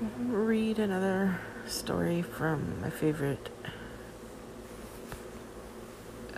Read 0.00 0.78
another 0.78 1.38
story 1.66 2.22
from 2.22 2.80
my 2.80 2.88
favorite 2.88 3.50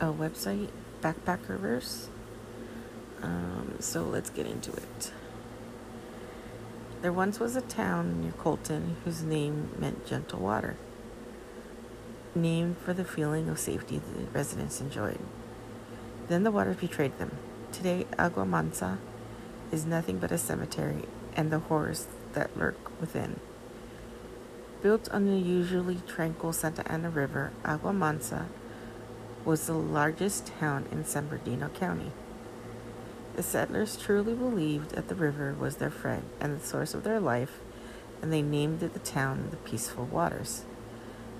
uh, 0.00 0.12
website, 0.12 0.68
Backpackerverse. 1.00 2.08
Um, 3.22 3.76
so 3.78 4.02
let's 4.02 4.30
get 4.30 4.46
into 4.46 4.72
it. 4.72 5.12
There 7.02 7.12
once 7.12 7.38
was 7.38 7.54
a 7.54 7.60
town 7.60 8.20
near 8.20 8.32
Colton 8.32 8.96
whose 9.04 9.22
name 9.22 9.70
meant 9.78 10.06
gentle 10.06 10.40
water, 10.40 10.76
named 12.34 12.78
for 12.78 12.92
the 12.92 13.04
feeling 13.04 13.48
of 13.48 13.60
safety 13.60 13.98
the 13.98 14.24
residents 14.32 14.80
enjoyed. 14.80 15.20
Then 16.26 16.42
the 16.42 16.50
waters 16.50 16.76
betrayed 16.76 17.16
them. 17.18 17.38
Today, 17.70 18.06
Agua 18.18 18.44
Mansa 18.44 18.98
is 19.70 19.86
nothing 19.86 20.18
but 20.18 20.32
a 20.32 20.38
cemetery 20.38 21.04
and 21.34 21.50
the 21.50 21.60
horrors 21.60 22.06
that 22.32 22.56
lurk 22.56 23.00
within. 23.00 23.38
Built 24.82 25.08
on 25.10 25.26
the 25.26 25.38
usually 25.38 26.00
tranquil 26.08 26.52
Santa 26.52 26.82
Ana 26.90 27.08
River, 27.08 27.52
Agua 27.64 27.92
Mansa 27.92 28.48
was 29.44 29.66
the 29.66 29.74
largest 29.74 30.50
town 30.58 30.86
in 30.90 31.04
San 31.04 31.28
Bernardino 31.28 31.68
County. 31.68 32.10
The 33.36 33.44
settlers 33.44 33.96
truly 33.96 34.34
believed 34.34 34.90
that 34.90 35.06
the 35.06 35.14
river 35.14 35.54
was 35.56 35.76
their 35.76 35.90
friend 35.90 36.24
and 36.40 36.58
the 36.58 36.66
source 36.66 36.94
of 36.94 37.04
their 37.04 37.20
life, 37.20 37.60
and 38.20 38.32
they 38.32 38.42
named 38.42 38.82
it 38.82 38.92
the 38.92 38.98
town 38.98 39.48
the 39.52 39.56
Peaceful 39.56 40.06
Waters. 40.06 40.64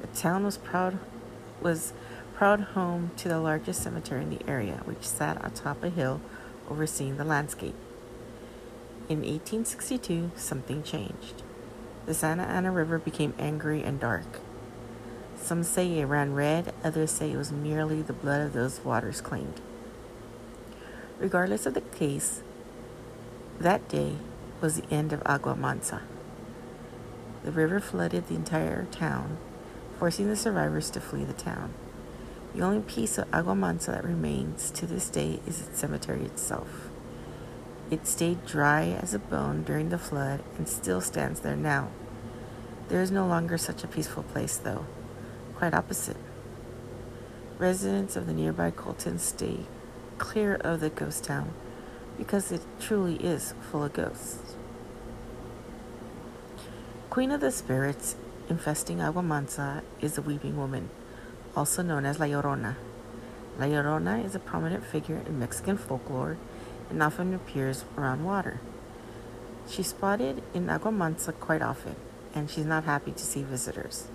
The 0.02 0.06
town 0.06 0.44
was 0.44 0.58
proud 0.58 1.00
was 1.60 1.92
proud 2.34 2.60
home 2.60 3.10
to 3.16 3.28
the 3.28 3.40
largest 3.40 3.82
cemetery 3.82 4.22
in 4.22 4.30
the 4.30 4.48
area, 4.48 4.82
which 4.84 5.02
sat 5.02 5.44
atop 5.44 5.82
a 5.82 5.90
hill 5.90 6.20
overseeing 6.70 7.16
the 7.16 7.24
landscape. 7.24 7.74
In 9.08 9.18
1862, 9.18 10.30
something 10.36 10.84
changed. 10.84 11.42
The 12.04 12.14
Santa 12.14 12.42
Ana 12.42 12.72
River 12.72 12.98
became 12.98 13.32
angry 13.38 13.82
and 13.82 14.00
dark. 14.00 14.40
Some 15.36 15.62
say 15.62 15.98
it 15.98 16.04
ran 16.06 16.34
red, 16.34 16.72
others 16.82 17.10
say 17.10 17.32
it 17.32 17.36
was 17.36 17.52
merely 17.52 18.02
the 18.02 18.12
blood 18.12 18.40
of 18.40 18.52
those 18.52 18.84
waters 18.84 19.20
claimed. 19.20 19.60
Regardless 21.18 21.66
of 21.66 21.74
the 21.74 21.80
case, 21.80 22.42
that 23.60 23.88
day 23.88 24.16
was 24.60 24.80
the 24.80 24.94
end 24.94 25.12
of 25.12 25.22
Agua 25.24 25.54
Mansa. 25.54 26.02
The 27.44 27.52
river 27.52 27.80
flooded 27.80 28.28
the 28.28 28.34
entire 28.34 28.86
town, 28.90 29.38
forcing 29.98 30.28
the 30.28 30.36
survivors 30.36 30.90
to 30.90 31.00
flee 31.00 31.24
the 31.24 31.32
town. 31.32 31.72
The 32.54 32.62
only 32.62 32.82
piece 32.82 33.18
of 33.18 33.32
Agua 33.32 33.54
Mansa 33.54 33.92
that 33.92 34.04
remains 34.04 34.70
to 34.72 34.86
this 34.86 35.08
day 35.08 35.40
is 35.46 35.60
its 35.60 35.78
cemetery 35.78 36.22
itself. 36.22 36.91
It 37.92 38.06
stayed 38.06 38.46
dry 38.46 38.84
as 39.02 39.12
a 39.12 39.18
bone 39.18 39.64
during 39.64 39.90
the 39.90 39.98
flood 39.98 40.42
and 40.56 40.66
still 40.66 41.02
stands 41.02 41.40
there 41.40 41.56
now. 41.56 41.90
There 42.88 43.02
is 43.02 43.10
no 43.10 43.26
longer 43.26 43.58
such 43.58 43.84
a 43.84 43.86
peaceful 43.86 44.22
place, 44.22 44.56
though. 44.56 44.86
Quite 45.56 45.74
opposite. 45.74 46.16
Residents 47.58 48.16
of 48.16 48.26
the 48.26 48.32
nearby 48.32 48.70
Colton 48.70 49.18
stay 49.18 49.66
clear 50.16 50.54
of 50.54 50.80
the 50.80 50.88
ghost 50.88 51.24
town 51.24 51.52
because 52.16 52.50
it 52.50 52.62
truly 52.80 53.16
is 53.16 53.52
full 53.70 53.84
of 53.84 53.92
ghosts. 53.92 54.56
Queen 57.10 57.30
of 57.30 57.42
the 57.42 57.50
spirits 57.50 58.16
infesting 58.48 59.02
Agua 59.02 59.22
Mansa 59.22 59.82
is 60.00 60.14
the 60.14 60.22
Weeping 60.22 60.56
Woman, 60.56 60.88
also 61.54 61.82
known 61.82 62.06
as 62.06 62.18
La 62.18 62.24
Llorona. 62.24 62.76
La 63.58 63.66
Llorona 63.66 64.24
is 64.24 64.34
a 64.34 64.38
prominent 64.38 64.82
figure 64.82 65.20
in 65.26 65.38
Mexican 65.38 65.76
folklore 65.76 66.38
and 66.90 67.02
often 67.02 67.34
appears 67.34 67.84
around 67.96 68.24
water. 68.24 68.60
She's 69.68 69.88
spotted 69.88 70.42
in 70.52 70.68
Agua 70.68 70.92
Mansa 70.92 71.32
quite 71.32 71.62
often, 71.62 71.96
and 72.34 72.50
she's 72.50 72.66
not 72.66 72.84
happy 72.84 73.12
to 73.12 73.24
see 73.24 73.42
visitors. 73.42 74.08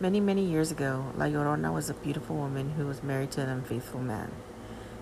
Many, 0.00 0.20
many 0.20 0.44
years 0.44 0.70
ago, 0.70 1.12
La 1.16 1.26
Llorona 1.26 1.72
was 1.72 1.88
a 1.88 1.94
beautiful 1.94 2.36
woman 2.36 2.70
who 2.76 2.86
was 2.86 3.02
married 3.02 3.30
to 3.32 3.42
an 3.42 3.48
unfaithful 3.48 4.00
man. 4.00 4.30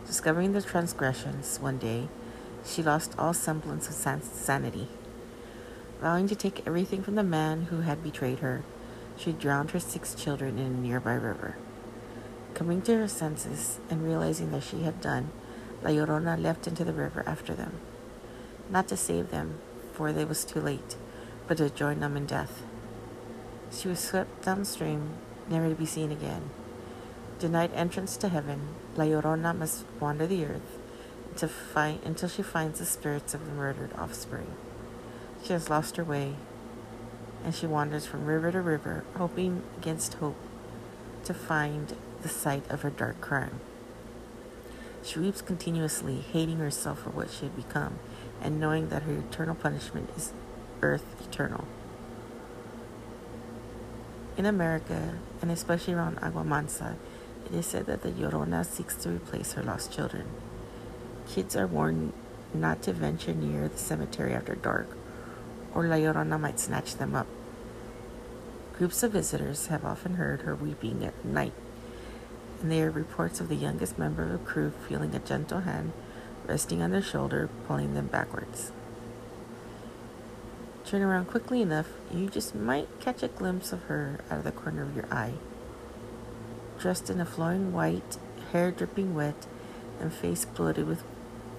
Discovering 0.06 0.52
the 0.52 0.62
transgressions 0.62 1.58
one 1.58 1.78
day, 1.78 2.08
she 2.64 2.82
lost 2.82 3.14
all 3.18 3.32
semblance 3.32 3.88
of 3.88 3.94
san- 3.94 4.22
sanity. 4.22 4.88
Vowing 6.00 6.28
to 6.28 6.36
take 6.36 6.66
everything 6.66 7.02
from 7.02 7.14
the 7.14 7.22
man 7.22 7.62
who 7.70 7.80
had 7.80 8.02
betrayed 8.02 8.40
her, 8.40 8.62
she 9.16 9.32
drowned 9.32 9.70
her 9.70 9.80
six 9.80 10.14
children 10.14 10.58
in 10.58 10.66
a 10.66 10.70
nearby 10.70 11.14
river. 11.14 11.56
Coming 12.54 12.82
to 12.82 12.96
her 12.96 13.08
senses 13.08 13.78
and 13.88 14.04
realizing 14.04 14.50
that 14.52 14.62
she 14.62 14.82
had 14.82 15.00
done, 15.00 15.30
La 15.82 15.90
Llorona 15.90 16.40
leapt 16.40 16.66
into 16.66 16.84
the 16.84 16.92
river 16.92 17.24
after 17.26 17.54
them. 17.54 17.80
not 18.70 18.88
to 18.88 18.96
save 18.96 19.30
them, 19.30 19.58
for 19.92 20.08
it 20.08 20.28
was 20.28 20.44
too 20.44 20.60
late, 20.60 20.96
but 21.46 21.58
to 21.58 21.68
join 21.70 22.00
them 22.00 22.16
in 22.16 22.26
death. 22.26 22.62
She 23.70 23.88
was 23.88 24.00
swept 24.00 24.44
downstream, 24.44 25.10
never 25.48 25.68
to 25.68 25.74
be 25.74 25.86
seen 25.86 26.10
again. 26.10 26.50
Denied 27.38 27.72
entrance 27.74 28.16
to 28.18 28.28
heaven, 28.28 28.68
La 28.96 29.04
Llorona 29.04 29.56
must 29.56 29.84
wander 30.00 30.26
the 30.26 30.44
earth 30.44 30.78
to 31.36 31.48
find, 31.48 32.00
until 32.04 32.28
she 32.28 32.42
finds 32.42 32.78
the 32.78 32.86
spirits 32.86 33.34
of 33.34 33.44
the 33.46 33.52
murdered 33.52 33.92
offspring. 33.98 34.46
She 35.42 35.52
has 35.52 35.68
lost 35.68 35.96
her 35.96 36.04
way, 36.04 36.36
and 37.44 37.54
she 37.54 37.66
wanders 37.66 38.06
from 38.06 38.26
river 38.26 38.52
to 38.52 38.60
river, 38.60 39.04
hoping 39.16 39.62
against 39.76 40.14
hope 40.14 40.36
to 41.24 41.34
find 41.34 41.96
the 42.22 42.28
site 42.28 42.70
of 42.70 42.82
her 42.82 42.90
dark 42.90 43.20
crime. 43.20 43.60
She 45.04 45.18
weeps 45.18 45.42
continuously, 45.42 46.20
hating 46.32 46.58
herself 46.58 47.00
for 47.00 47.10
what 47.10 47.30
she 47.30 47.46
had 47.46 47.56
become, 47.56 47.98
and 48.40 48.60
knowing 48.60 48.88
that 48.88 49.02
her 49.02 49.12
eternal 49.12 49.54
punishment 49.54 50.10
is 50.16 50.32
earth 50.80 51.04
eternal. 51.20 51.64
In 54.36 54.46
America, 54.46 55.18
and 55.40 55.50
especially 55.50 55.94
around 55.94 56.18
Agua 56.20 56.44
Mansa, 56.44 56.96
it 57.44 57.54
is 57.54 57.66
said 57.66 57.86
that 57.86 58.02
the 58.02 58.10
Llorona 58.10 58.64
seeks 58.64 58.96
to 58.96 59.10
replace 59.10 59.52
her 59.52 59.62
lost 59.62 59.92
children. 59.92 60.26
Kids 61.28 61.56
are 61.56 61.66
warned 61.66 62.12
not 62.54 62.82
to 62.82 62.92
venture 62.92 63.34
near 63.34 63.68
the 63.68 63.78
cemetery 63.78 64.32
after 64.32 64.54
dark, 64.54 64.96
or 65.74 65.86
La 65.86 65.96
Llorona 65.96 66.38
might 66.38 66.60
snatch 66.60 66.94
them 66.94 67.14
up. 67.14 67.26
Groups 68.78 69.02
of 69.02 69.12
visitors 69.12 69.66
have 69.66 69.84
often 69.84 70.14
heard 70.14 70.42
her 70.42 70.54
weeping 70.54 71.04
at 71.04 71.24
night, 71.24 71.52
and 72.62 72.70
there 72.70 72.86
are 72.86 72.90
reports 72.90 73.40
of 73.40 73.48
the 73.48 73.56
youngest 73.56 73.98
member 73.98 74.22
of 74.22 74.32
the 74.32 74.38
crew 74.38 74.72
feeling 74.88 75.14
a 75.14 75.18
gentle 75.18 75.60
hand 75.60 75.92
resting 76.46 76.82
on 76.82 76.90
their 76.90 77.02
shoulder, 77.02 77.48
pulling 77.66 77.94
them 77.94 78.06
backwards. 78.06 78.72
Turn 80.84 81.02
around 81.02 81.26
quickly 81.26 81.62
enough, 81.62 81.88
you 82.12 82.28
just 82.28 82.54
might 82.54 82.88
catch 83.00 83.22
a 83.22 83.28
glimpse 83.28 83.72
of 83.72 83.84
her 83.84 84.20
out 84.30 84.38
of 84.38 84.44
the 84.44 84.52
corner 84.52 84.82
of 84.82 84.96
your 84.96 85.06
eye. 85.10 85.34
Dressed 86.78 87.10
in 87.10 87.20
a 87.20 87.24
flowing 87.24 87.72
white, 87.72 88.18
hair 88.52 88.70
dripping 88.70 89.14
wet, 89.14 89.46
and 90.00 90.12
face 90.12 90.44
bloated 90.44 90.86
with 90.86 91.04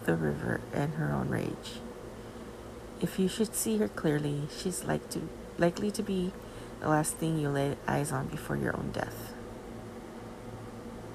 the 0.05 0.15
river 0.15 0.59
and 0.73 0.95
her 0.95 1.13
own 1.13 1.29
rage. 1.29 1.79
If 3.01 3.17
you 3.17 3.27
should 3.27 3.55
see 3.55 3.77
her 3.77 3.87
clearly, 3.87 4.43
she's 4.57 4.83
like 4.83 5.09
to, 5.11 5.21
likely 5.57 5.91
to 5.91 6.03
be 6.03 6.31
the 6.81 6.89
last 6.89 7.15
thing 7.15 7.39
you 7.39 7.49
lay 7.49 7.77
eyes 7.87 8.11
on 8.11 8.27
before 8.27 8.57
your 8.57 8.75
own 8.75 8.91
death. 8.91 9.33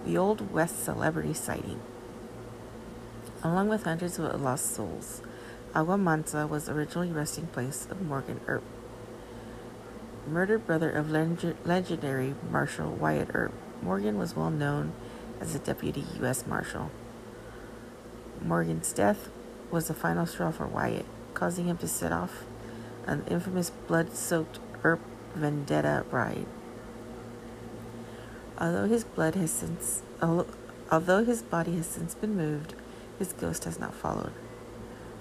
The 0.08 0.16
Old 0.16 0.54
West 0.54 0.82
Celebrity 0.82 1.34
Sighting. 1.34 1.82
Along 3.42 3.68
with 3.68 3.82
hundreds 3.82 4.18
of 4.18 4.40
lost 4.40 4.74
souls, 4.74 5.20
Agua 5.74 5.98
Mansa 5.98 6.46
was 6.46 6.66
originally 6.66 7.12
resting 7.12 7.46
place 7.48 7.86
of 7.90 8.00
Morgan 8.00 8.40
Earp, 8.46 8.62
murdered 10.26 10.66
brother 10.66 10.90
of 10.90 11.10
leg- 11.10 11.56
legendary 11.66 12.34
Marshal 12.50 12.90
Wyatt 12.90 13.28
Earp. 13.34 13.52
Morgan 13.82 14.16
was 14.16 14.34
well 14.34 14.48
known 14.48 14.94
as 15.42 15.54
a 15.54 15.58
deputy 15.58 16.06
U.S. 16.20 16.46
Marshal. 16.46 16.90
Morgan's 18.40 18.94
death 18.94 19.28
was 19.70 19.88
the 19.88 19.94
final 19.94 20.24
straw 20.24 20.50
for 20.50 20.66
Wyatt, 20.66 21.04
causing 21.34 21.66
him 21.66 21.76
to 21.76 21.86
set 21.86 22.12
off 22.12 22.46
an 23.06 23.26
infamous 23.28 23.68
blood 23.86 24.16
soaked 24.16 24.58
Earp 24.82 25.00
vendetta 25.34 26.06
ride. 26.10 26.46
Although 28.60 28.88
his 28.88 29.04
blood 29.04 29.36
has 29.36 29.52
since, 29.52 30.02
although 30.20 31.24
his 31.24 31.42
body 31.42 31.76
has 31.76 31.86
since 31.86 32.16
been 32.16 32.36
moved, 32.36 32.74
his 33.18 33.32
ghost 33.32 33.64
has 33.64 33.78
not 33.78 33.94
followed. 33.94 34.32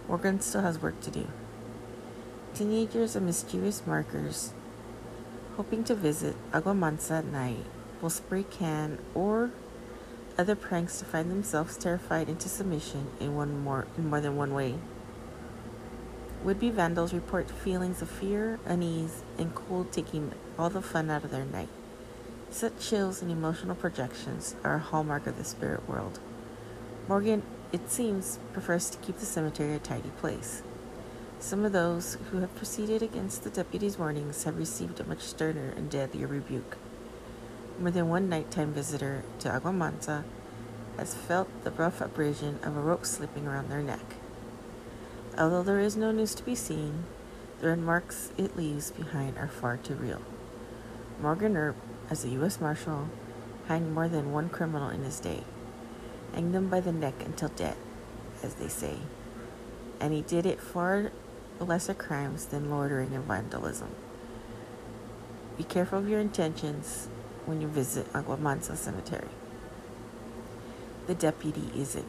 Morgan 0.08 0.40
still 0.42 0.62
has 0.62 0.82
work 0.82 1.00
to 1.02 1.12
do. 1.12 1.28
Teenagers 2.56 3.16
and 3.16 3.28
mischievous 3.28 3.86
markers 3.86 4.54
hoping 5.56 5.84
to 5.84 5.94
visit 5.96 6.36
Agua 6.54 6.74
Mansa 6.74 7.16
at 7.16 7.26
night 7.26 7.66
will 8.02 8.10
spray 8.10 8.44
can 8.44 8.98
or 9.14 9.52
other 10.38 10.56
pranks 10.56 11.00
to 11.00 11.06
find 11.06 11.30
themselves 11.30 11.78
terrified 11.78 12.30
into 12.30 12.48
submission 12.48 13.08
in 13.20 13.36
one 13.36 13.64
more 13.64 13.88
in 13.98 14.10
more 14.10 14.22
than 14.22 14.36
one 14.36 14.54
way. 14.54 14.76
Would-be 16.44 16.70
vandals 16.70 17.14
report 17.14 17.50
feelings 17.50 18.02
of 18.02 18.10
fear, 18.10 18.60
unease, 18.66 19.24
and 19.38 19.54
cold 19.54 19.92
taking 19.92 20.32
all 20.58 20.70
the 20.70 20.82
fun 20.82 21.10
out 21.10 21.24
of 21.24 21.32
their 21.32 21.46
night. 21.46 21.70
Such 22.50 22.80
chills 22.80 23.22
and 23.22 23.30
emotional 23.30 23.76
projections 23.76 24.56
are 24.64 24.76
a 24.76 24.80
hallmark 24.80 25.28
of 25.28 25.38
the 25.38 25.44
spirit 25.44 25.88
world. 25.88 26.20
Morgan, 27.08 27.44
it 27.72 27.92
seems, 27.92 28.40
prefers 28.54 28.90
to 28.90 28.98
keep 29.00 29.18
the 29.18 29.26
cemetery 29.26 29.76
a 29.76 29.80
tidy 29.80 30.12
place. 30.18 30.64
Some 31.40 31.66
of 31.66 31.72
those 31.72 32.18
who 32.32 32.40
have 32.40 32.56
proceeded 32.56 33.04
against 33.04 33.44
the 33.44 33.50
deputy's 33.50 34.00
warnings 34.00 34.44
have 34.46 34.58
received 34.58 35.00
a 35.00 35.04
much 35.04 35.22
sterner 35.22 35.74
and 35.76 35.90
deadlier 35.90 36.26
rebuke. 36.26 36.78
More 37.80 37.92
than 37.92 38.10
one 38.10 38.28
nighttime 38.28 38.74
visitor 38.74 39.24
to 39.40 39.54
Agua 39.54 39.72
Mansa 39.72 40.24
has 40.98 41.14
felt 41.14 41.48
the 41.64 41.72
rough 41.72 42.02
abrasion 42.02 42.60
of 42.64 42.76
a 42.76 42.82
rope 42.82 43.06
slipping 43.06 43.46
around 43.46 43.70
their 43.70 43.84
neck. 43.84 44.16
Although 45.38 45.62
there 45.62 45.80
is 45.80 45.96
no 45.96 46.12
news 46.12 46.34
to 46.36 46.44
be 46.44 46.56
seen, 46.56 47.04
the 47.60 47.68
red 47.68 47.80
marks 47.80 48.32
it 48.38 48.58
leaves 48.58 48.90
behind 48.90 49.38
are 49.38 49.48
far 49.48 49.78
too 49.78 49.94
real. 49.94 50.22
Morgan 51.22 51.56
Earp, 51.56 51.76
as 52.10 52.24
a 52.24 52.30
U.S. 52.30 52.60
Marshal, 52.62 53.10
hanged 53.68 53.94
more 53.94 54.08
than 54.08 54.32
one 54.32 54.50
criminal 54.50 54.90
in 54.90 55.04
his 55.04 55.20
day, 55.20 55.44
hanged 56.34 56.54
them 56.54 56.70
by 56.70 56.80
the 56.80 56.92
neck 56.92 57.16
until 57.26 57.50
dead, 57.50 57.76
as 58.42 58.56
they 58.56 58.68
say, 58.68 58.98
and 60.00 60.14
he 60.14 60.22
did 60.22 60.46
it 60.46 60.62
far 60.62 61.12
lesser 61.60 61.94
crimes 61.94 62.46
than 62.46 62.70
loitering 62.70 63.14
and 63.14 63.26
vandalism. 63.26 63.90
Be 65.58 65.64
careful 65.64 66.00
of 66.00 66.08
your 66.08 66.20
intentions 66.20 67.08
when 67.46 67.62
you 67.62 67.68
visit 67.68 68.08
Agua 68.14 68.38
Mansa 68.38 68.76
Cemetery. 68.76 69.30
The 71.08 71.16
deputy 71.16 71.72
is 71.76 71.96
in. 71.96 72.06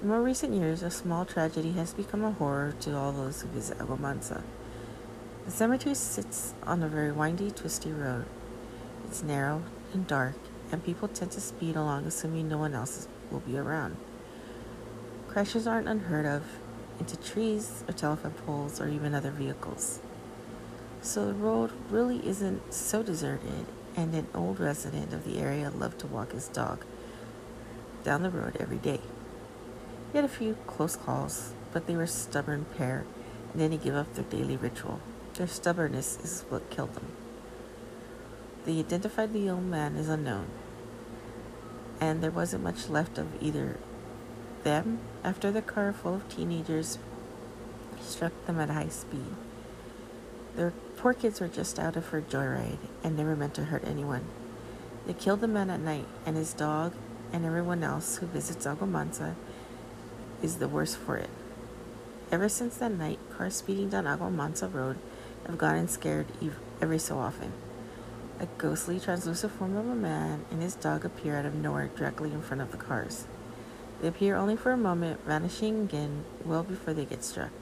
In 0.00 0.08
more 0.08 0.22
recent 0.22 0.54
years, 0.54 0.82
a 0.82 0.90
small 0.90 1.24
tragedy 1.24 1.72
has 1.72 1.92
become 1.92 2.24
a 2.24 2.32
horror 2.32 2.74
to 2.80 2.96
all 2.96 3.12
those 3.12 3.42
who 3.42 3.48
visit 3.48 3.80
Agua 3.80 3.96
Mansa. 3.96 4.44
The 5.46 5.52
cemetery 5.52 5.94
sits 5.94 6.54
on 6.64 6.82
a 6.82 6.88
very 6.88 7.12
windy, 7.12 7.52
twisty 7.52 7.92
road. 7.92 8.26
It's 9.06 9.22
narrow 9.22 9.62
and 9.92 10.04
dark, 10.04 10.34
and 10.72 10.84
people 10.84 11.06
tend 11.06 11.30
to 11.32 11.40
speed 11.40 11.76
along 11.76 12.04
assuming 12.04 12.48
no 12.48 12.58
one 12.58 12.74
else 12.74 13.06
will 13.30 13.38
be 13.38 13.56
around. 13.56 13.96
Crashes 15.28 15.68
aren't 15.68 15.86
unheard 15.86 16.26
of 16.26 16.42
into 16.98 17.16
trees 17.16 17.84
or 17.86 17.92
telephone 17.92 18.32
poles 18.32 18.80
or 18.80 18.88
even 18.88 19.14
other 19.14 19.30
vehicles. 19.30 20.00
So 21.00 21.26
the 21.26 21.34
road 21.34 21.70
really 21.90 22.26
isn't 22.26 22.74
so 22.74 23.04
deserted, 23.04 23.66
and 23.94 24.14
an 24.14 24.26
old 24.34 24.58
resident 24.58 25.12
of 25.12 25.24
the 25.24 25.38
area 25.38 25.70
loved 25.70 26.00
to 26.00 26.08
walk 26.08 26.32
his 26.32 26.48
dog 26.48 26.84
down 28.02 28.24
the 28.24 28.30
road 28.30 28.56
every 28.58 28.78
day. 28.78 29.00
He 30.10 30.18
had 30.18 30.24
a 30.24 30.28
few 30.28 30.56
close 30.66 30.96
calls, 30.96 31.52
but 31.72 31.86
they 31.86 31.96
were 31.96 32.02
a 32.02 32.08
stubborn 32.08 32.66
pair, 32.76 33.04
and 33.52 33.62
then 33.62 33.70
he 33.70 33.78
gave 33.78 33.94
up 33.94 34.12
their 34.14 34.24
daily 34.24 34.56
ritual. 34.56 35.00
Their 35.36 35.46
stubbornness 35.46 36.18
is 36.24 36.46
what 36.48 36.70
killed 36.70 36.94
them. 36.94 37.08
They 38.64 38.78
identified 38.78 39.34
the 39.34 39.50
old 39.50 39.64
man 39.64 39.96
as 39.96 40.08
unknown, 40.08 40.46
and 42.00 42.22
there 42.22 42.30
wasn't 42.30 42.64
much 42.64 42.88
left 42.88 43.18
of 43.18 43.26
either 43.42 43.76
them 44.64 44.98
after 45.22 45.50
the 45.50 45.60
car 45.60 45.92
full 45.92 46.14
of 46.14 46.28
teenagers 46.30 46.98
struck 48.00 48.32
them 48.46 48.58
at 48.58 48.70
high 48.70 48.88
speed. 48.88 49.34
Their 50.56 50.72
poor 50.96 51.12
kids 51.12 51.38
were 51.38 51.48
just 51.48 51.78
out 51.78 51.96
of 51.96 52.06
for 52.06 52.18
a 52.18 52.22
joyride 52.22 52.78
and 53.04 53.14
never 53.14 53.36
meant 53.36 53.52
to 53.54 53.64
hurt 53.64 53.84
anyone. 53.84 54.24
They 55.06 55.12
killed 55.12 55.42
the 55.42 55.48
man 55.48 55.68
at 55.68 55.80
night, 55.80 56.06
and 56.24 56.36
his 56.36 56.54
dog 56.54 56.94
and 57.30 57.44
everyone 57.44 57.84
else 57.84 58.16
who 58.16 58.26
visits 58.26 58.66
Agua 58.66 58.86
Mansa 58.86 59.36
is 60.42 60.56
the 60.56 60.68
worse 60.68 60.94
for 60.94 61.18
it. 61.18 61.28
Ever 62.32 62.48
since 62.48 62.78
that 62.78 62.92
night, 62.92 63.18
cars 63.36 63.56
speeding 63.56 63.90
down 63.90 64.06
Agua 64.06 64.30
Mansa 64.30 64.66
Road 64.66 64.96
have 65.46 65.58
gotten 65.58 65.88
scared 65.88 66.26
every 66.80 66.98
so 66.98 67.18
often. 67.18 67.52
A 68.38 68.46
ghostly, 68.58 69.00
translucent 69.00 69.52
form 69.52 69.76
of 69.76 69.88
a 69.88 69.94
man 69.94 70.44
and 70.50 70.60
his 70.60 70.74
dog 70.74 71.04
appear 71.04 71.38
out 71.38 71.46
of 71.46 71.54
nowhere 71.54 71.88
directly 71.96 72.32
in 72.32 72.42
front 72.42 72.60
of 72.60 72.70
the 72.70 72.76
cars. 72.76 73.26
They 74.00 74.08
appear 74.08 74.36
only 74.36 74.56
for 74.56 74.72
a 74.72 74.76
moment, 74.76 75.20
vanishing 75.24 75.82
again 75.82 76.24
well 76.44 76.62
before 76.62 76.92
they 76.92 77.06
get 77.06 77.24
struck. 77.24 77.52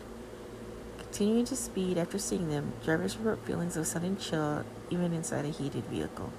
Continuing 0.99 1.45
to 1.45 1.55
speed 1.55 1.97
after 1.97 2.19
seeing 2.19 2.49
them, 2.49 2.73
drivers 2.85 3.17
report 3.17 3.47
feelings 3.47 3.77
of 3.77 3.87
sudden 3.87 4.17
chill 4.17 4.65
even 4.91 5.13
inside 5.13 5.45
a 5.45 5.49
heated 5.49 5.85
vehicle. 5.85 6.33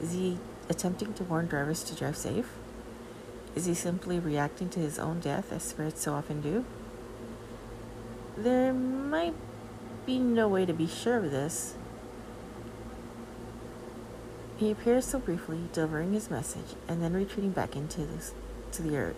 Is 0.00 0.12
he 0.12 0.38
attempting 0.68 1.12
to 1.14 1.24
warn 1.24 1.46
drivers 1.46 1.82
to 1.84 1.96
drive 1.96 2.16
safe? 2.16 2.52
Is 3.56 3.64
he 3.66 3.74
simply 3.74 4.20
reacting 4.20 4.68
to 4.70 4.78
his 4.78 5.00
own 5.00 5.18
death 5.18 5.52
as 5.52 5.64
spirits 5.64 6.02
so 6.02 6.14
often 6.14 6.40
do? 6.40 6.64
There 8.36 8.72
might 8.72 9.34
be 10.06 10.18
no 10.18 10.48
way 10.48 10.66
to 10.66 10.72
be 10.72 10.86
sure 10.86 11.16
of 11.16 11.30
this. 11.30 11.74
He 14.56 14.70
appears 14.70 15.06
so 15.06 15.18
briefly, 15.18 15.68
delivering 15.72 16.12
his 16.12 16.30
message 16.30 16.76
and 16.86 17.02
then 17.02 17.14
retreating 17.14 17.52
back 17.52 17.76
into 17.76 18.04
this, 18.04 18.34
to 18.72 18.82
the 18.82 18.96
earth. 18.96 19.16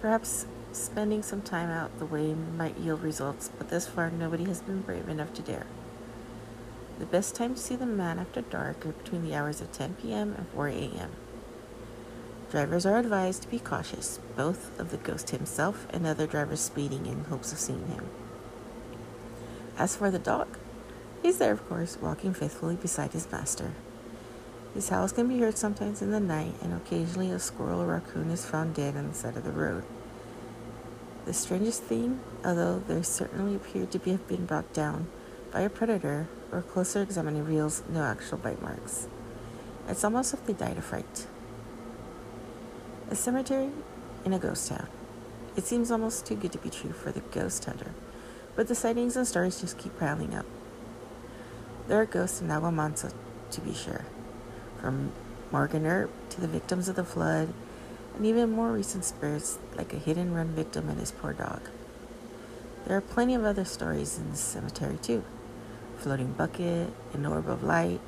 Perhaps 0.00 0.46
spending 0.72 1.22
some 1.22 1.42
time 1.42 1.70
out 1.70 1.98
the 1.98 2.06
way 2.06 2.34
might 2.34 2.78
yield 2.78 3.02
results, 3.02 3.50
but 3.58 3.70
thus 3.70 3.86
far 3.86 4.10
nobody 4.10 4.44
has 4.44 4.60
been 4.60 4.82
brave 4.82 5.08
enough 5.08 5.32
to 5.34 5.42
dare. 5.42 5.66
The 6.98 7.06
best 7.06 7.34
time 7.34 7.54
to 7.54 7.60
see 7.60 7.76
the 7.76 7.86
man 7.86 8.18
after 8.18 8.42
dark 8.42 8.86
are 8.86 8.92
between 8.92 9.24
the 9.24 9.34
hours 9.34 9.60
of 9.60 9.72
10 9.72 9.94
p.m. 9.94 10.34
and 10.36 10.46
4 10.48 10.68
a.m. 10.68 11.10
Drivers 12.50 12.86
are 12.86 12.98
advised 12.98 13.42
to 13.42 13.48
be 13.48 13.58
cautious, 13.58 14.20
both 14.36 14.78
of 14.78 14.90
the 14.90 14.96
ghost 14.98 15.30
himself 15.30 15.86
and 15.90 16.06
other 16.06 16.26
drivers 16.26 16.60
speeding 16.60 17.06
in 17.06 17.24
hopes 17.24 17.52
of 17.52 17.58
seeing 17.58 17.88
him. 17.88 18.08
As 19.78 19.94
for 19.94 20.10
the 20.10 20.18
dog, 20.18 20.48
he's 21.22 21.38
there, 21.38 21.52
of 21.52 21.68
course, 21.68 21.98
walking 22.00 22.32
faithfully 22.32 22.76
beside 22.76 23.12
his 23.12 23.30
master. 23.30 23.72
His 24.72 24.88
howls 24.88 25.12
can 25.12 25.28
be 25.28 25.38
heard 25.38 25.58
sometimes 25.58 26.00
in 26.00 26.10
the 26.10 26.20
night, 26.20 26.54
and 26.62 26.72
occasionally 26.72 27.30
a 27.30 27.38
squirrel 27.38 27.82
or 27.82 27.86
raccoon 27.86 28.30
is 28.30 28.44
found 28.44 28.74
dead 28.74 28.96
on 28.96 29.08
the 29.08 29.14
side 29.14 29.36
of 29.36 29.44
the 29.44 29.50
road. 29.50 29.84
The 31.26 31.34
strangest 31.34 31.82
thing, 31.82 32.20
although 32.44 32.78
they 32.78 33.02
certainly 33.02 33.54
appear 33.54 33.86
to 33.86 33.98
be, 33.98 34.12
have 34.12 34.28
been 34.28 34.46
brought 34.46 34.72
down 34.72 35.08
by 35.52 35.60
a 35.60 35.70
predator, 35.70 36.28
or 36.52 36.62
closer 36.62 37.02
examining 37.02 37.44
reveals 37.44 37.82
no 37.88 38.02
actual 38.02 38.38
bite 38.38 38.62
marks. 38.62 39.08
It's 39.88 40.04
almost 40.04 40.32
as 40.32 40.40
if 40.40 40.46
they 40.46 40.52
died 40.52 40.78
of 40.78 40.84
fright. 40.84 41.26
A 43.10 43.14
cemetery 43.14 43.70
in 44.24 44.32
a 44.32 44.38
ghost 44.38 44.68
town. 44.68 44.88
It 45.56 45.64
seems 45.64 45.90
almost 45.90 46.26
too 46.26 46.34
good 46.34 46.52
to 46.52 46.58
be 46.58 46.70
true 46.70 46.92
for 46.92 47.12
the 47.12 47.20
ghost 47.20 47.64
hunter. 47.64 47.92
But 48.56 48.68
the 48.68 48.74
sightings 48.74 49.16
and 49.16 49.26
stories 49.26 49.60
just 49.60 49.78
keep 49.78 49.98
piling 49.98 50.34
up. 50.34 50.46
There 51.86 52.00
are 52.00 52.06
ghosts 52.06 52.40
in 52.40 52.50
Agua 52.50 52.72
Mansa, 52.72 53.12
to 53.50 53.60
be 53.60 53.74
sure, 53.74 54.06
from 54.80 55.12
Morgan 55.52 55.86
Earp 55.86 56.10
to 56.30 56.40
the 56.40 56.48
victims 56.48 56.88
of 56.88 56.96
the 56.96 57.04
flood, 57.04 57.52
and 58.16 58.26
even 58.26 58.50
more 58.50 58.72
recent 58.72 59.04
spirits 59.04 59.58
like 59.76 59.92
a 59.92 59.98
hit 59.98 60.16
and 60.16 60.34
run 60.34 60.48
victim 60.48 60.88
and 60.88 60.98
his 60.98 61.12
poor 61.12 61.34
dog. 61.34 61.60
There 62.86 62.96
are 62.96 63.02
plenty 63.02 63.34
of 63.34 63.44
other 63.44 63.64
stories 63.64 64.18
in 64.18 64.30
this 64.30 64.40
cemetery, 64.40 64.98
too 65.00 65.22
floating 65.98 66.32
bucket, 66.32 66.92
an 67.14 67.26
orb 67.26 67.48
of 67.48 67.62
light, 67.62 68.00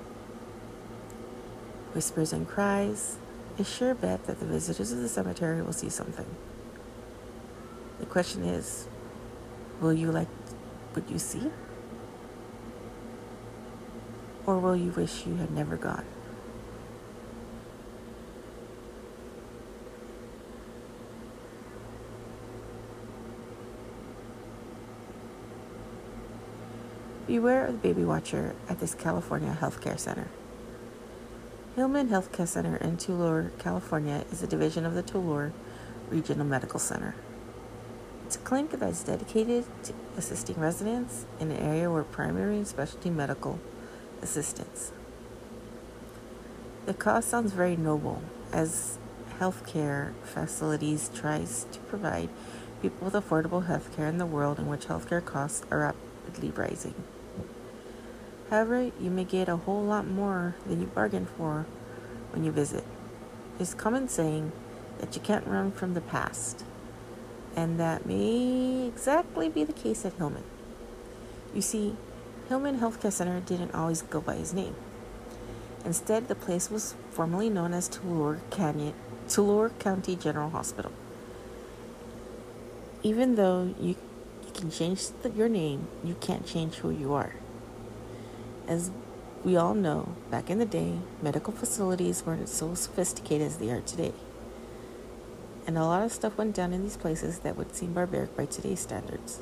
whispers 1.94 2.32
and 2.32 2.46
cries. 2.46 3.18
A 3.58 3.64
sure 3.64 3.94
bet 3.94 4.26
that 4.26 4.38
the 4.38 4.46
visitors 4.46 4.92
of 4.92 4.98
the 4.98 5.08
cemetery 5.08 5.62
will 5.62 5.72
see 5.72 5.88
something. 5.88 6.26
The 7.98 8.06
question 8.06 8.44
is 8.44 8.86
Will 9.80 9.92
you 9.92 10.10
like 10.10 10.28
what 10.92 11.08
you 11.10 11.18
see? 11.18 11.50
Or 14.46 14.58
will 14.58 14.76
you 14.76 14.90
wish 14.90 15.26
you 15.26 15.36
had 15.36 15.50
never 15.50 15.76
gone? 15.76 16.04
Beware 27.26 27.66
of 27.66 27.72
the 27.74 27.78
baby 27.78 28.04
watcher 28.04 28.56
at 28.70 28.80
this 28.80 28.94
California 28.94 29.56
healthcare 29.60 29.98
center. 29.98 30.28
Hillman 31.76 32.08
Healthcare 32.08 32.48
Center 32.48 32.76
in 32.76 32.96
Tulare, 32.96 33.52
California 33.58 34.24
is 34.32 34.42
a 34.42 34.48
division 34.48 34.84
of 34.84 34.94
the 34.94 35.02
Tulare 35.02 35.52
Regional 36.10 36.44
Medical 36.44 36.80
Center. 36.80 37.14
It's 38.28 38.36
a 38.36 38.40
clinic 38.40 38.72
that 38.72 38.90
is 38.90 39.02
dedicated 39.04 39.64
to 39.84 39.94
assisting 40.18 40.60
residents 40.60 41.24
in 41.40 41.50
an 41.50 41.56
area 41.56 41.90
where 41.90 42.02
primary 42.02 42.58
and 42.58 42.68
specialty 42.68 43.08
medical 43.08 43.58
assistance. 44.20 44.92
The 46.84 46.92
cause 46.92 47.24
sounds 47.24 47.54
very 47.54 47.74
noble 47.74 48.22
as 48.52 48.98
healthcare 49.40 50.12
facilities 50.24 51.10
tries 51.14 51.64
to 51.72 51.78
provide 51.78 52.28
people 52.82 53.06
with 53.06 53.14
affordable 53.14 53.66
healthcare 53.66 54.10
in 54.10 54.18
the 54.18 54.26
world 54.26 54.58
in 54.58 54.66
which 54.66 54.88
healthcare 54.88 55.24
costs 55.24 55.64
are 55.70 55.94
rapidly 56.26 56.50
rising. 56.50 56.96
However, 58.50 58.90
you 59.00 59.08
may 59.10 59.24
get 59.24 59.48
a 59.48 59.56
whole 59.56 59.84
lot 59.84 60.06
more 60.06 60.54
than 60.66 60.82
you 60.82 60.86
bargained 60.88 61.30
for 61.30 61.64
when 62.32 62.44
you 62.44 62.52
visit. 62.52 62.84
It's 63.58 63.72
common 63.72 64.06
saying 64.06 64.52
that 64.98 65.16
you 65.16 65.22
can't 65.22 65.46
run 65.46 65.72
from 65.72 65.94
the 65.94 66.02
past 66.02 66.66
and 67.58 67.80
that 67.80 68.06
may 68.06 68.86
exactly 68.86 69.48
be 69.48 69.64
the 69.64 69.72
case 69.72 70.04
at 70.04 70.12
Hillman. 70.12 70.44
You 71.52 71.60
see, 71.60 71.96
Hillman 72.48 72.78
Healthcare 72.78 73.10
Center 73.10 73.40
didn't 73.40 73.74
always 73.74 74.02
go 74.02 74.20
by 74.20 74.36
his 74.36 74.54
name. 74.54 74.76
Instead, 75.84 76.28
the 76.28 76.36
place 76.36 76.70
was 76.70 76.94
formerly 77.10 77.50
known 77.50 77.74
as 77.74 77.88
Tulare, 77.88 78.40
Canyon, 78.50 78.94
Tulare 79.28 79.70
County 79.80 80.14
General 80.14 80.50
Hospital. 80.50 80.92
Even 83.02 83.34
though 83.34 83.74
you, 83.80 83.96
you 84.46 84.52
can 84.54 84.70
change 84.70 85.08
the, 85.22 85.30
your 85.30 85.48
name, 85.48 85.88
you 86.04 86.14
can't 86.20 86.46
change 86.46 86.76
who 86.76 86.90
you 86.90 87.12
are. 87.12 87.34
As 88.68 88.92
we 89.44 89.56
all 89.56 89.74
know, 89.74 90.14
back 90.30 90.48
in 90.48 90.60
the 90.60 90.66
day, 90.66 90.98
medical 91.20 91.52
facilities 91.52 92.24
weren't 92.24 92.48
so 92.48 92.76
sophisticated 92.76 93.48
as 93.48 93.56
they 93.56 93.70
are 93.70 93.80
today 93.80 94.14
and 95.68 95.76
a 95.76 95.84
lot 95.84 96.02
of 96.02 96.10
stuff 96.10 96.38
went 96.38 96.54
down 96.54 96.72
in 96.72 96.82
these 96.82 96.96
places 96.96 97.40
that 97.40 97.54
would 97.54 97.76
seem 97.76 97.92
barbaric 97.92 98.34
by 98.34 98.46
today's 98.46 98.80
standards. 98.80 99.40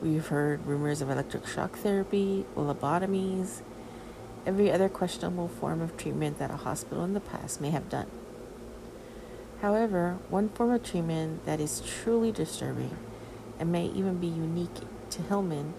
We've 0.00 0.26
heard 0.26 0.64
rumors 0.64 1.02
of 1.02 1.10
electric 1.10 1.46
shock 1.46 1.76
therapy, 1.76 2.46
lobotomies, 2.56 3.60
every 4.46 4.72
other 4.72 4.88
questionable 4.88 5.48
form 5.48 5.82
of 5.82 5.94
treatment 5.98 6.38
that 6.38 6.50
a 6.50 6.56
hospital 6.56 7.04
in 7.04 7.12
the 7.12 7.20
past 7.20 7.60
may 7.60 7.68
have 7.68 7.90
done. 7.90 8.10
However, 9.60 10.16
one 10.30 10.48
form 10.48 10.72
of 10.72 10.82
treatment 10.82 11.44
that 11.44 11.60
is 11.60 11.82
truly 11.82 12.32
disturbing 12.32 12.96
and 13.60 13.70
may 13.70 13.88
even 13.88 14.16
be 14.16 14.28
unique 14.28 14.80
to 15.10 15.20
Hillman 15.20 15.74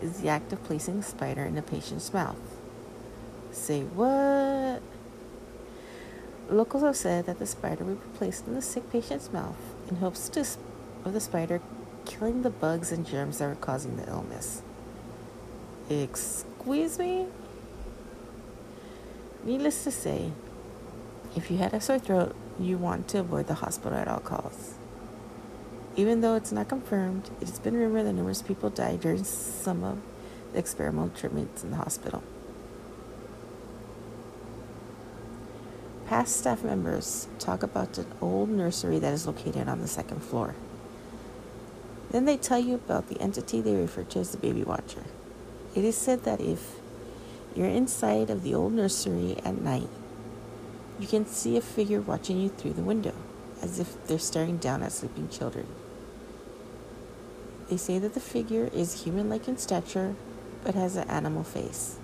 is 0.00 0.20
the 0.20 0.28
act 0.28 0.52
of 0.52 0.62
placing 0.62 1.00
a 1.00 1.02
spider 1.02 1.42
in 1.42 1.58
a 1.58 1.62
patient's 1.62 2.14
mouth. 2.14 2.38
Say 3.50 3.82
what? 3.82 4.82
Locals 6.50 6.82
have 6.82 6.96
said 6.96 7.26
that 7.26 7.38
the 7.38 7.46
spider 7.46 7.84
will 7.84 7.94
be 7.94 8.18
placed 8.18 8.48
in 8.48 8.54
the 8.54 8.62
sick 8.62 8.90
patient's 8.90 9.32
mouth 9.32 9.56
in 9.88 9.96
hopes 9.96 10.28
of 11.04 11.12
the 11.12 11.20
spider 11.20 11.60
killing 12.04 12.42
the 12.42 12.50
bugs 12.50 12.90
and 12.90 13.06
germs 13.06 13.38
that 13.38 13.46
were 13.46 13.54
causing 13.54 13.96
the 13.96 14.08
illness. 14.08 14.60
Excuse 15.88 16.98
me? 16.98 17.26
Needless 19.44 19.84
to 19.84 19.92
say, 19.92 20.32
if 21.36 21.52
you 21.52 21.58
had 21.58 21.72
a 21.72 21.80
sore 21.80 22.00
throat, 22.00 22.34
you 22.58 22.76
want 22.76 23.06
to 23.08 23.20
avoid 23.20 23.46
the 23.46 23.54
hospital 23.54 23.96
at 23.96 24.08
all 24.08 24.18
costs. 24.18 24.74
Even 25.94 26.20
though 26.20 26.34
it's 26.34 26.50
not 26.50 26.68
confirmed, 26.68 27.30
it 27.40 27.48
has 27.48 27.60
been 27.60 27.76
rumored 27.76 28.06
that 28.06 28.12
numerous 28.12 28.42
people 28.42 28.70
died 28.70 29.00
during 29.02 29.22
some 29.22 29.84
of 29.84 29.98
the 30.52 30.58
experimental 30.58 31.10
treatments 31.10 31.62
in 31.62 31.70
the 31.70 31.76
hospital. 31.76 32.24
Past 36.10 36.38
staff 36.38 36.64
members 36.64 37.28
talk 37.38 37.62
about 37.62 37.96
an 37.96 38.06
old 38.20 38.48
nursery 38.48 38.98
that 38.98 39.14
is 39.14 39.28
located 39.28 39.68
on 39.68 39.80
the 39.80 39.86
second 39.86 40.24
floor. 40.24 40.56
Then 42.10 42.24
they 42.24 42.36
tell 42.36 42.58
you 42.58 42.74
about 42.74 43.08
the 43.08 43.20
entity 43.20 43.60
they 43.60 43.76
refer 43.76 44.02
to 44.02 44.18
as 44.18 44.32
the 44.32 44.38
baby 44.38 44.64
watcher. 44.64 45.04
It 45.72 45.84
is 45.84 45.96
said 45.96 46.24
that 46.24 46.40
if 46.40 46.80
you're 47.54 47.68
inside 47.68 48.28
of 48.28 48.42
the 48.42 48.56
old 48.56 48.72
nursery 48.72 49.36
at 49.44 49.62
night, 49.62 49.88
you 50.98 51.06
can 51.06 51.26
see 51.26 51.56
a 51.56 51.60
figure 51.60 52.00
watching 52.00 52.40
you 52.40 52.48
through 52.48 52.72
the 52.72 52.82
window, 52.82 53.14
as 53.62 53.78
if 53.78 54.04
they're 54.08 54.18
staring 54.18 54.56
down 54.56 54.82
at 54.82 54.90
sleeping 54.90 55.28
children. 55.28 55.68
They 57.68 57.76
say 57.76 58.00
that 58.00 58.14
the 58.14 58.20
figure 58.20 58.68
is 58.74 59.04
human 59.04 59.30
like 59.30 59.46
in 59.46 59.58
stature, 59.58 60.16
but 60.64 60.74
has 60.74 60.96
an 60.96 61.08
animal 61.08 61.44
face. 61.44 61.98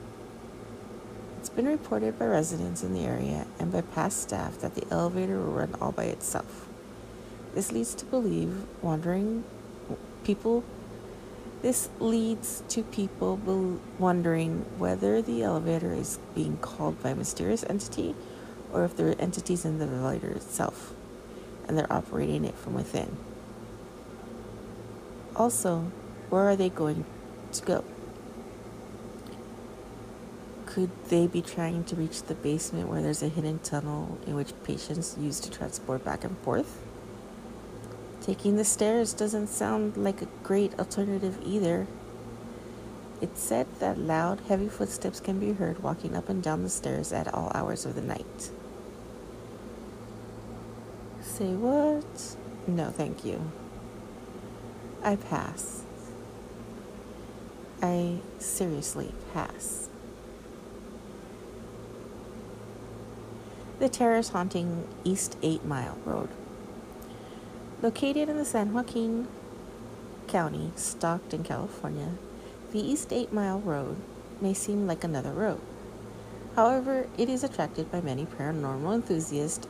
Been 1.56 1.66
reported 1.66 2.18
by 2.18 2.26
residents 2.26 2.82
in 2.82 2.92
the 2.92 3.06
area 3.06 3.46
and 3.58 3.72
by 3.72 3.80
past 3.80 4.20
staff 4.20 4.58
that 4.60 4.75
the 4.75 4.86
elevator 4.90 5.38
will 5.38 5.52
run 5.52 5.75
all 5.80 5.90
by 5.90 6.04
itself. 6.04 6.68
This 7.54 7.72
leads 7.72 7.94
to 7.94 8.04
believe 8.04 8.66
wandering 8.82 9.42
people 10.22 10.64
this 11.62 11.88
leads 11.98 12.62
to 12.68 12.82
people 12.82 13.80
wondering 13.98 14.66
whether 14.76 15.22
the 15.22 15.42
elevator 15.42 15.94
is 15.94 16.18
being 16.34 16.58
called 16.58 17.02
by 17.02 17.10
a 17.10 17.14
mysterious 17.14 17.64
entity 17.64 18.14
or 18.72 18.84
if 18.84 18.94
there 18.94 19.08
are 19.08 19.18
entities 19.18 19.64
in 19.64 19.78
the 19.78 19.86
elevator 19.86 20.32
itself 20.32 20.92
and 21.66 21.76
they're 21.76 21.92
operating 21.92 22.44
it 22.44 22.54
from 22.54 22.75
within. 22.75 23.16
Also, 25.34 25.90
where 26.28 26.42
are 26.42 26.56
they 26.56 26.68
going 26.68 27.06
to 27.52 27.64
go? 27.64 27.84
Could 30.76 30.90
they 31.09 31.26
be 31.26 31.40
trying 31.40 31.85
to 31.85 31.97
reach 31.97 32.25
the 32.25 32.35
basement 32.35 32.88
where 32.88 33.00
there's 33.00 33.23
a 33.23 33.30
hidden 33.30 33.61
tunnel 33.61 34.18
in 34.26 34.35
which 34.35 34.52
patients 34.62 35.16
use 35.18 35.40
to 35.40 35.50
transport 35.50 36.04
back 36.04 36.23
and 36.23 36.37
forth? 36.40 36.83
Taking 38.21 38.56
the 38.56 38.64
stairs 38.66 39.14
doesn't 39.14 39.47
sound 39.47 39.97
like 39.97 40.21
a 40.21 40.28
great 40.42 40.78
alternative 40.78 41.38
either. 41.42 41.87
It's 43.23 43.40
said 43.40 43.66
that 43.78 43.97
loud, 43.97 44.40
heavy 44.49 44.68
footsteps 44.68 45.18
can 45.18 45.40
be 45.40 45.54
heard 45.54 45.83
walking 45.83 46.14
up 46.14 46.28
and 46.28 46.42
down 46.42 46.62
the 46.62 46.68
stairs 46.68 47.11
at 47.11 47.33
all 47.33 47.50
hours 47.54 47.87
of 47.87 47.95
the 47.95 48.02
night. 48.02 48.50
Say 51.23 51.54
what? 51.54 52.37
No, 52.66 52.90
thank 52.90 53.25
you. 53.25 53.50
I 55.02 55.16
pass. 55.16 55.85
I 57.80 58.18
seriously 58.38 59.14
pass. 59.33 59.85
The 63.78 63.90
terrors 63.90 64.30
haunting 64.30 64.88
East 65.04 65.37
8 65.42 65.66
Mile 65.66 65.99
Road. 66.06 66.30
Located 67.83 68.30
in 68.30 68.38
the 68.38 68.45
San 68.47 68.73
Joaquin 68.73 69.28
County, 70.28 70.73
Stockton, 70.76 71.45
California, 71.45 72.12
the 72.73 72.80
East 72.80 73.12
8 73.12 73.35
Mile 73.35 73.61
Road 73.61 73.99
may 74.40 74.54
seem 74.54 74.87
like 74.87 75.04
another 75.04 75.33
road. 75.33 75.61
However, 76.54 77.06
it 77.18 77.28
is 77.28 77.45
attracted 77.45 77.92
by 77.92 78.00
many 78.00 78.25
paranormal 78.25 78.95
enthusiasts, 78.95 79.68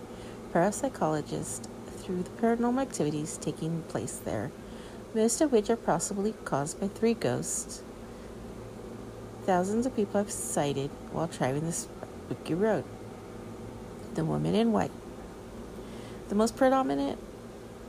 parapsychologists, 0.52 1.66
through 1.98 2.22
the 2.22 2.30
paranormal 2.30 2.82
activities 2.82 3.36
taking 3.36 3.82
place 3.88 4.20
there, 4.24 4.52
most 5.14 5.40
of 5.40 5.50
which 5.50 5.68
are 5.68 5.76
possibly 5.76 6.32
caused 6.44 6.78
by 6.78 6.86
three 6.86 7.14
ghosts. 7.14 7.82
Thousands 9.46 9.84
of 9.84 9.96
people 9.96 10.20
have 10.20 10.30
sighted 10.30 10.90
while 11.10 11.26
driving 11.26 11.66
this 11.66 11.88
spooky 12.28 12.54
road. 12.54 12.84
The 14.16 14.24
woman 14.24 14.54
in 14.54 14.72
white. 14.72 14.92
The 16.30 16.34
most 16.34 16.56
predominant 16.56 17.18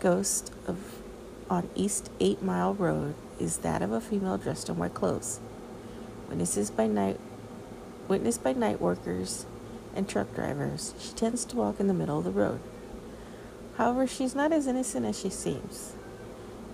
ghost 0.02 0.52
of 0.68 1.02
on 1.50 1.70
East 1.74 2.12
8 2.20 2.44
Mile 2.44 2.74
Road 2.74 3.16
is 3.40 3.60
that 3.60 3.82
of 3.82 3.94
a 3.94 4.02
female 4.02 4.38
dressed 4.38 4.68
in 4.68 4.76
white 4.76 4.94
clothes. 4.94 5.40
Witnesses 6.28 6.70
by 6.70 6.86
night 6.86 7.18
witnessed 8.10 8.44
by 8.44 8.52
night 8.52 8.82
workers 8.82 9.46
and 9.96 10.10
truck 10.10 10.36
drivers, 10.36 10.94
she 11.00 11.14
tends 11.14 11.46
to 11.46 11.56
walk 11.56 11.80
in 11.80 11.88
the 11.88 11.94
middle 11.94 12.18
of 12.18 12.26
the 12.26 12.32
road. 12.32 12.60
However, 13.78 14.06
she's 14.06 14.36
not 14.36 14.52
as 14.52 14.68
innocent 14.68 15.06
as 15.06 15.18
she 15.18 15.30
seems. 15.30 15.94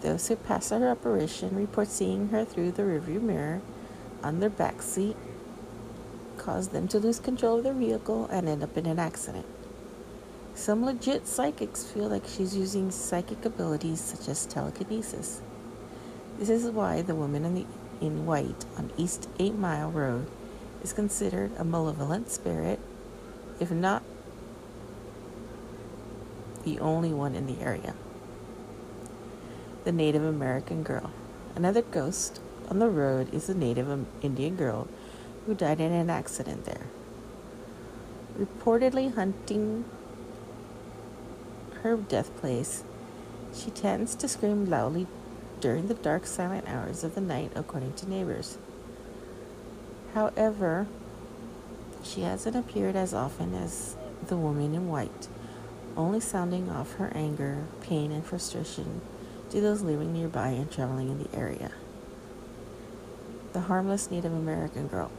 Those 0.02 0.28
who 0.30 0.36
pass 0.36 0.72
her 0.72 0.88
apparition 0.88 1.56
report 1.56 1.90
seeing 1.90 2.30
her 2.30 2.44
through 2.44 2.72
the 2.72 2.82
rearview 2.82 3.22
mirror 3.22 3.62
on 4.24 4.40
their 4.40 4.50
back 4.50 4.82
seat, 4.82 5.16
cause 6.44 6.70
them 6.70 6.88
to 6.90 7.00
lose 7.00 7.20
control 7.20 7.58
of 7.58 7.64
their 7.64 7.74
vehicle 7.74 8.28
and 8.32 8.50
end 8.50 8.64
up 8.64 8.78
in 8.78 8.86
an 8.86 9.00
accident. 9.00 9.46
Some 10.56 10.86
legit 10.86 11.26
psychics 11.26 11.84
feel 11.84 12.10
like 12.10 12.28
she's 12.28 12.56
using 12.56 12.92
psychic 12.92 13.44
abilities 13.46 14.02
such 14.02 14.28
as 14.28 14.46
telekinesis. 14.46 15.42
This 16.38 16.50
is 16.50 16.70
why 16.70 17.02
the 17.02 17.16
woman 17.16 17.46
in, 17.46 17.56
the, 17.56 17.66
in 18.02 18.26
white 18.26 18.66
on 18.78 18.92
East 18.98 19.30
8 19.40 19.56
Mile 19.56 19.90
Road 19.90 20.28
is 20.84 20.94
considered 20.94 21.52
a 21.58 21.64
malevolent 21.64 22.30
spirit, 22.30 22.80
if 23.60 23.72
not 23.72 24.04
the 26.66 26.80
only 26.80 27.14
one 27.14 27.36
in 27.36 27.48
the 27.48 27.62
area. 27.62 27.96
The 29.86 29.92
Native 29.92 30.24
American 30.24 30.84
girl. 30.84 31.12
Another 31.56 31.82
ghost 31.82 32.40
on 32.70 32.80
the 32.80 32.90
road 32.90 33.34
is 33.34 33.50
a 33.50 33.54
Native 33.54 34.06
Indian 34.22 34.56
girl 34.56 34.88
who 35.46 35.54
died 35.54 35.80
in 35.80 35.92
an 35.92 36.10
accident 36.10 36.66
there. 36.66 36.88
Reportedly 38.38 39.14
hunting 39.14 39.86
her 41.82 41.98
death 41.98 42.36
place, 42.38 42.84
she 43.54 43.70
tends 43.70 44.16
to 44.16 44.28
scream 44.28 44.66
loudly 44.66 45.06
during 45.60 45.88
the 45.88 45.94
dark, 45.94 46.26
silent 46.26 46.68
hours 46.68 47.04
of 47.04 47.16
the 47.16 47.22
night, 47.22 47.52
according 47.56 47.94
to 47.94 48.10
neighbors. 48.10 48.58
However, 50.14 50.88
she 52.04 52.22
hasn't 52.22 52.56
appeared 52.56 52.96
as 52.96 53.14
often 53.14 53.54
as 53.54 53.96
the 54.28 54.38
woman 54.38 54.74
in 54.74 54.88
white, 54.88 55.28
only 55.96 56.20
sounding 56.20 56.70
off 56.70 56.96
her 56.96 57.12
anger, 57.16 57.64
pain, 57.82 58.12
and 58.12 58.26
frustration 58.26 59.02
to 59.50 59.62
those 59.62 59.82
living 59.82 60.14
nearby 60.14 60.50
and 60.50 60.72
traveling 60.72 61.10
in 61.10 61.24
the 61.24 61.36
area. 61.36 61.72
The 63.54 63.62
harmless 63.62 64.10
Native 64.10 64.34
American 64.34 64.88
girl. 64.88 65.12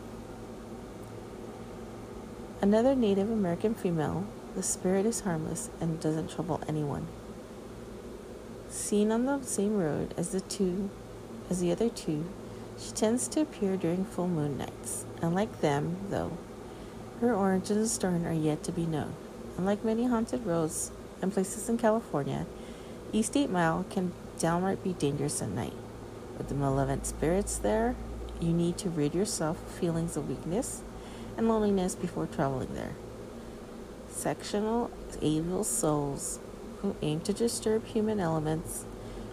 Another 2.64 2.94
Native 2.94 3.30
American 3.30 3.74
female, 3.74 4.24
the 4.54 4.62
spirit 4.62 5.04
is 5.04 5.20
harmless 5.20 5.68
and 5.82 6.00
doesn't 6.00 6.30
trouble 6.30 6.62
anyone. 6.66 7.06
Seen 8.70 9.12
on 9.12 9.26
the 9.26 9.42
same 9.42 9.76
road 9.76 10.14
as 10.16 10.30
the 10.30 10.40
two 10.40 10.88
as 11.50 11.60
the 11.60 11.70
other 11.70 11.90
two, 11.90 12.24
she 12.78 12.90
tends 12.92 13.28
to 13.28 13.42
appear 13.42 13.76
during 13.76 14.06
full 14.06 14.28
moon 14.28 14.56
nights. 14.56 15.04
Unlike 15.20 15.60
them, 15.60 15.98
though, 16.08 16.38
her 17.20 17.34
origin 17.34 17.76
and 17.76 17.86
story 17.86 18.24
are 18.24 18.32
yet 18.32 18.64
to 18.64 18.72
be 18.72 18.86
known. 18.86 19.12
Unlike 19.58 19.84
many 19.84 20.06
haunted 20.06 20.46
roads 20.46 20.90
and 21.20 21.34
places 21.34 21.68
in 21.68 21.76
California, 21.76 22.46
East 23.12 23.36
8 23.36 23.50
Mile 23.50 23.84
can 23.90 24.12
downright 24.38 24.82
be 24.82 24.94
dangerous 24.94 25.42
at 25.42 25.50
night. 25.50 25.74
With 26.38 26.48
the 26.48 26.54
malevolent 26.54 27.04
spirits 27.04 27.58
there, 27.58 27.94
you 28.40 28.54
need 28.54 28.78
to 28.78 28.88
rid 28.88 29.14
yourself 29.14 29.62
of 29.62 29.70
feelings 29.70 30.16
of 30.16 30.30
weakness 30.30 30.80
and 31.36 31.48
loneliness 31.48 31.94
before 31.94 32.26
traveling 32.26 32.74
there. 32.74 32.94
Sectional 34.08 34.90
evil 35.20 35.64
souls 35.64 36.38
who 36.80 36.94
aim 37.02 37.20
to 37.20 37.32
disturb 37.32 37.86
human 37.86 38.20
elements 38.20 38.84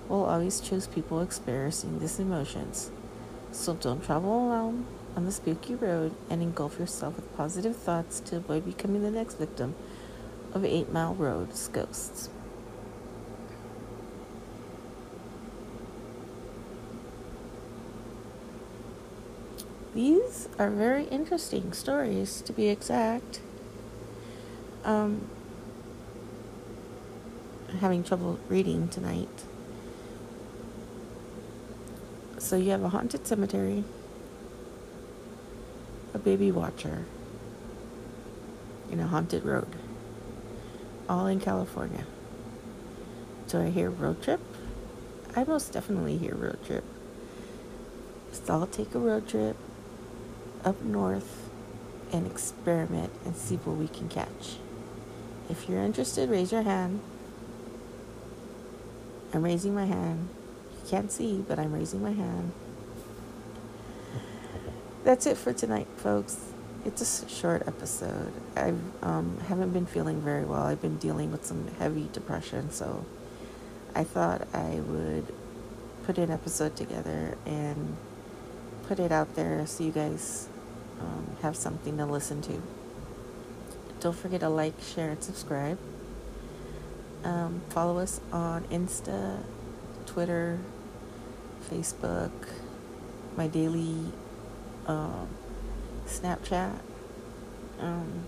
will 0.08 0.26
always 0.26 0.60
choose 0.60 0.88
people 0.88 1.22
experiencing 1.22 2.00
these 2.00 2.20
emotions. 2.20 2.92
So 3.52 3.74
don't 3.74 4.04
travel 4.04 4.48
alone 4.48 4.86
on 5.16 5.26
the 5.26 5.32
spooky 5.32 5.76
road 5.76 6.16
and 6.30 6.42
engulf 6.42 6.80
yourself 6.80 7.16
with 7.16 7.36
positive 7.36 7.76
thoughts 7.76 8.20
to 8.22 8.38
avoid 8.38 8.66
becoming 8.66 9.04
the 9.04 9.12
next 9.12 9.36
victim 9.36 9.76
of 10.54 10.66
Eight 10.66 10.92
Mile 10.92 11.14
Road's 11.14 11.68
ghosts. 11.68 12.30
These 19.94 20.48
are 20.58 20.70
very 20.70 21.04
interesting 21.06 21.74
stories, 21.74 22.42
to 22.44 22.54
be 22.54 22.70
exact. 22.70 23.42
Um, 24.86 25.28
having 27.80 28.02
trouble 28.02 28.40
reading 28.48 28.88
tonight. 28.88 29.28
So 32.38 32.56
you 32.56 32.72
have 32.72 32.84
a 32.84 32.90
haunted 32.90 33.28
cemetery, 33.28 33.84
a 36.14 36.20
baby 36.20 36.52
watcher, 36.52 37.06
in 38.90 39.02
a 39.02 39.08
haunted 39.08 39.44
road, 39.44 39.68
all 41.10 41.28
in 41.28 41.42
California. 41.42 42.06
Do 43.50 43.60
I 43.60 43.70
hear 43.70 43.90
road 43.90 44.22
trip? 44.24 44.40
I 45.36 45.44
most 45.44 45.74
definitely 45.74 46.18
hear 46.18 46.34
road 46.34 46.60
trip. 46.66 46.86
Let's 48.32 48.50
all 48.50 48.68
take 48.68 48.96
a 48.96 49.00
road 49.00 49.28
trip 49.28 49.58
up 50.66 50.82
north 50.82 51.50
and 52.12 52.28
experiment 52.28 53.12
and 53.26 53.36
see 53.36 53.56
what 53.56 53.78
we 53.78 53.88
can 53.88 54.10
catch. 54.10 54.58
If 55.50 55.68
you're 55.68 55.84
interested, 55.84 56.30
raise 56.30 56.52
your 56.52 56.62
hand. 56.64 57.02
I'm 59.34 59.44
raising 59.44 59.74
my 59.74 59.86
hand 59.86 60.28
You 60.84 60.90
can't 60.90 61.12
see, 61.12 61.44
but 61.48 61.58
I'm 61.58 61.72
raising 61.74 62.02
my 62.02 62.12
hand. 62.12 62.52
That's 65.04 65.26
it 65.26 65.38
for 65.38 65.54
tonight, 65.54 65.88
folks. 65.98 66.38
It's 66.86 67.24
a 67.24 67.30
short 67.30 67.68
episode. 67.68 68.34
I 68.56 68.74
um, 69.02 69.38
haven't 69.48 69.72
been 69.72 69.86
feeling 69.86 70.22
very 70.22 70.44
well. 70.44 70.64
I've 70.64 70.82
been 70.82 70.98
dealing 70.98 71.32
with 71.32 71.46
some 71.46 71.68
heavy 71.80 72.10
depression, 72.12 72.72
so 72.72 73.06
I 73.96 74.04
thought 74.04 74.48
I 74.54 74.82
would 74.86 75.34
put 76.04 76.18
an 76.18 76.32
episode 76.32 76.76
together 76.76 77.38
and 77.46 77.96
put 78.88 79.00
it 79.00 79.12
out 79.12 79.36
there 79.36 79.66
so 79.66 79.84
you 79.84 79.92
guys 79.92 80.48
um, 81.02 81.36
have 81.42 81.56
something 81.56 81.98
to 81.98 82.06
listen 82.06 82.42
to. 82.44 82.62
Don't 84.00 84.16
forget 84.16 84.42
to 84.42 84.50
like, 84.50 84.74
share, 84.82 85.12
and 85.12 85.24
subscribe. 85.24 85.78
Um, 87.24 87.62
follow 87.70 88.00
us 88.00 88.20
on 88.32 88.64
Insta, 88.66 89.40
Twitter, 90.06 90.60
Facebook, 91.70 92.32
my 93.36 93.48
daily 93.48 93.98
um, 94.88 95.28
Snapchat. 96.08 96.80
Um, 97.80 98.26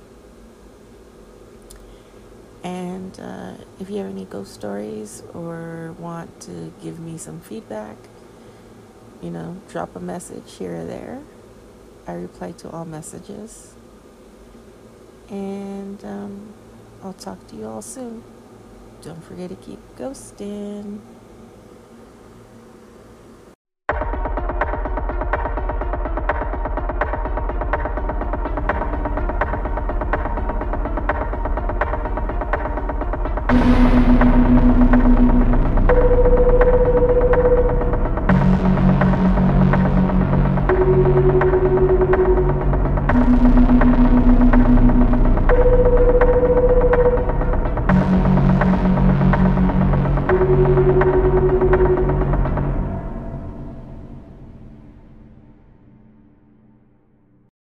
and 2.64 3.20
uh, 3.20 3.54
if 3.80 3.90
you 3.90 3.98
have 3.98 4.08
any 4.08 4.26
ghost 4.26 4.54
stories 4.54 5.24
or 5.34 5.96
want 6.00 6.40
to 6.42 6.72
give 6.82 7.00
me 7.00 7.18
some 7.18 7.42
feedback, 7.42 7.98
you 9.22 9.30
know, 9.32 9.58
drop 9.70 9.96
a 9.96 10.00
message 10.00 10.56
here 10.58 10.82
or 10.82 10.86
there. 10.86 11.22
I 12.08 12.14
reply 12.14 12.52
to 12.54 12.70
all 12.70 12.86
messages. 12.86 13.74
And 15.30 16.04
um, 16.04 16.54
I'll 17.04 17.14
talk 17.14 17.48
to 17.48 17.56
you 17.56 17.66
all 17.68 17.82
soon. 17.82 18.24
Don't 19.02 19.24
forget 19.24 19.50
to 19.50 19.56
keep 19.56 19.80
ghosting. 19.98 21.00